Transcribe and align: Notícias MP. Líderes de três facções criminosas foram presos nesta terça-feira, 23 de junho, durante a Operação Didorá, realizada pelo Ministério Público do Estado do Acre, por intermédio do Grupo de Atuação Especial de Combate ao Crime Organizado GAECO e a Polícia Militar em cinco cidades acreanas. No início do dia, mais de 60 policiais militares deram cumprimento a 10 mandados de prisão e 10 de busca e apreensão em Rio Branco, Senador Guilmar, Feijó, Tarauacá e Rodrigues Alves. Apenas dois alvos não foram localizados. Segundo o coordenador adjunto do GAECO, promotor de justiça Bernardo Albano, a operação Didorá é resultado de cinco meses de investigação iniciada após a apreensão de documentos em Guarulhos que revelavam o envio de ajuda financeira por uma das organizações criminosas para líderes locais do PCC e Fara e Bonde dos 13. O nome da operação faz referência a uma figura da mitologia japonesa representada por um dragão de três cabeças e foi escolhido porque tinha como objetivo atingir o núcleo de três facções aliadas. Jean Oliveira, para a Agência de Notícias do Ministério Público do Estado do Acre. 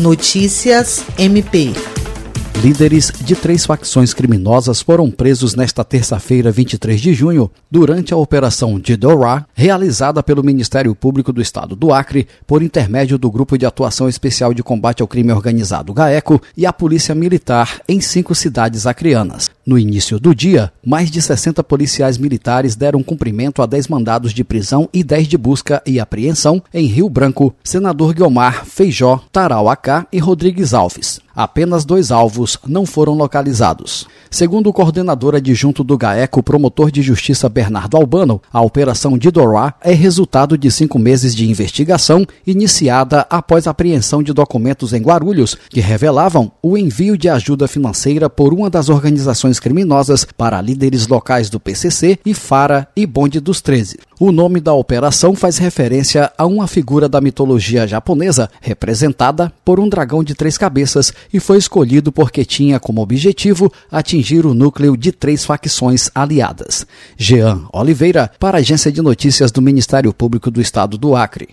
Notícias 0.00 1.04
MP. 1.18 1.74
Líderes 2.62 3.12
de 3.20 3.36
três 3.36 3.66
facções 3.66 4.14
criminosas 4.14 4.80
foram 4.80 5.10
presos 5.10 5.54
nesta 5.54 5.84
terça-feira, 5.84 6.50
23 6.50 6.98
de 6.98 7.12
junho, 7.12 7.50
durante 7.70 8.14
a 8.14 8.16
Operação 8.16 8.80
Didorá, 8.80 9.46
realizada 9.54 10.22
pelo 10.22 10.42
Ministério 10.42 10.94
Público 10.94 11.34
do 11.34 11.42
Estado 11.42 11.76
do 11.76 11.92
Acre, 11.92 12.26
por 12.46 12.62
intermédio 12.62 13.18
do 13.18 13.30
Grupo 13.30 13.58
de 13.58 13.66
Atuação 13.66 14.08
Especial 14.08 14.54
de 14.54 14.62
Combate 14.62 15.02
ao 15.02 15.08
Crime 15.08 15.32
Organizado 15.32 15.92
GAECO 15.92 16.40
e 16.56 16.64
a 16.64 16.72
Polícia 16.72 17.14
Militar 17.14 17.82
em 17.86 18.00
cinco 18.00 18.34
cidades 18.34 18.86
acreanas. 18.86 19.50
No 19.66 19.78
início 19.78 20.18
do 20.18 20.34
dia, 20.34 20.72
mais 20.84 21.10
de 21.10 21.20
60 21.20 21.62
policiais 21.62 22.16
militares 22.16 22.74
deram 22.74 23.02
cumprimento 23.02 23.60
a 23.60 23.66
10 23.66 23.88
mandados 23.88 24.32
de 24.32 24.42
prisão 24.42 24.88
e 24.92 25.04
10 25.04 25.28
de 25.28 25.36
busca 25.36 25.82
e 25.86 26.00
apreensão 26.00 26.62
em 26.72 26.86
Rio 26.86 27.10
Branco, 27.10 27.54
Senador 27.62 28.14
Guilmar, 28.14 28.64
Feijó, 28.64 29.22
Tarauacá 29.30 30.06
e 30.10 30.18
Rodrigues 30.18 30.72
Alves. 30.72 31.20
Apenas 31.34 31.84
dois 31.84 32.10
alvos 32.10 32.58
não 32.66 32.84
foram 32.84 33.14
localizados. 33.14 34.06
Segundo 34.30 34.68
o 34.68 34.72
coordenador 34.72 35.34
adjunto 35.34 35.82
do 35.82 35.96
GAECO, 35.96 36.42
promotor 36.42 36.90
de 36.90 37.00
justiça 37.02 37.48
Bernardo 37.48 37.96
Albano, 37.96 38.42
a 38.52 38.60
operação 38.60 39.16
Didorá 39.16 39.74
é 39.80 39.92
resultado 39.92 40.58
de 40.58 40.70
cinco 40.70 40.98
meses 40.98 41.34
de 41.34 41.48
investigação 41.48 42.26
iniciada 42.46 43.26
após 43.30 43.66
a 43.66 43.70
apreensão 43.70 44.22
de 44.22 44.32
documentos 44.32 44.92
em 44.92 45.00
Guarulhos 45.00 45.56
que 45.70 45.80
revelavam 45.80 46.50
o 46.62 46.76
envio 46.76 47.16
de 47.16 47.28
ajuda 47.28 47.66
financeira 47.66 48.28
por 48.28 48.52
uma 48.52 48.68
das 48.68 48.88
organizações 49.50 49.58
criminosas 49.58 50.24
para 50.24 50.60
líderes 50.60 51.08
locais 51.08 51.50
do 51.50 51.58
PCC 51.58 52.18
e 52.24 52.32
Fara 52.32 52.88
e 52.94 53.04
Bonde 53.04 53.40
dos 53.40 53.60
13. 53.60 53.98
O 54.18 54.30
nome 54.30 54.60
da 54.60 54.72
operação 54.72 55.34
faz 55.34 55.58
referência 55.58 56.30
a 56.36 56.46
uma 56.46 56.66
figura 56.66 57.08
da 57.08 57.20
mitologia 57.20 57.86
japonesa 57.86 58.50
representada 58.60 59.50
por 59.64 59.80
um 59.80 59.88
dragão 59.88 60.22
de 60.22 60.34
três 60.34 60.58
cabeças 60.58 61.12
e 61.32 61.40
foi 61.40 61.56
escolhido 61.56 62.12
porque 62.12 62.44
tinha 62.44 62.78
como 62.78 63.00
objetivo 63.00 63.72
atingir 63.90 64.44
o 64.44 64.54
núcleo 64.54 64.96
de 64.96 65.10
três 65.10 65.44
facções 65.44 66.10
aliadas. 66.14 66.86
Jean 67.16 67.62
Oliveira, 67.72 68.30
para 68.38 68.58
a 68.58 68.60
Agência 68.60 68.92
de 68.92 69.00
Notícias 69.00 69.50
do 69.50 69.62
Ministério 69.62 70.12
Público 70.12 70.50
do 70.50 70.60
Estado 70.60 70.98
do 70.98 71.16
Acre. 71.16 71.48